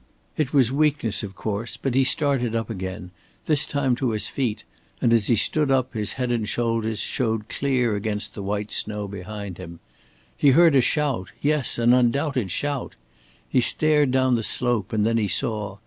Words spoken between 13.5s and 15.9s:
stared down the slope and then he saw.